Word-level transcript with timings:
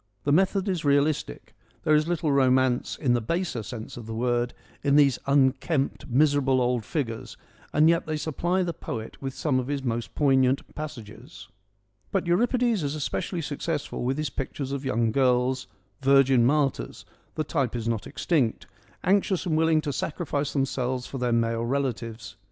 The 0.23 0.31
method 0.31 0.67
is 0.67 0.83
realistic: 0.83 1.53
there 1.83 1.93
is 1.93 2.07
little 2.07 2.31
romance, 2.31 2.97
in 2.97 3.13
the 3.13 3.21
baser 3.21 3.61
sense 3.61 3.97
of 3.97 4.07
the 4.07 4.15
word, 4.15 4.51
in 4.81 4.95
these 4.95 5.19
unkempt, 5.27 6.07
miserable, 6.07 6.59
old 6.59 6.83
figures, 6.83 7.37
and 7.71 7.87
yet 7.87 8.07
they 8.07 8.17
supply 8.17 8.63
the 8.63 8.73
poet 8.73 9.21
with 9.21 9.35
some 9.35 9.59
of 9.59 9.67
his 9.67 9.83
most 9.83 10.15
poignant 10.15 10.73
passages. 10.73 11.49
But 12.11 12.25
Euripides 12.25 12.81
is 12.81 12.95
especially 12.95 13.41
successful 13.43 14.03
with 14.03 14.17
his 14.17 14.31
pictures 14.31 14.71
of 14.71 14.83
young 14.85 15.11
girls, 15.11 15.67
virgin 16.01 16.47
martyrs— 16.47 17.05
the 17.35 17.43
type 17.43 17.75
is 17.75 17.87
not 17.87 18.07
extinct— 18.07 18.65
anxious 19.03 19.45
and 19.45 19.55
willing 19.55 19.81
to 19.81 19.93
sacrifice 19.93 20.51
them 20.53 20.65
selves 20.65 21.05
for 21.05 21.19
their 21.19 21.31
male 21.31 21.63
relatives. 21.63 22.37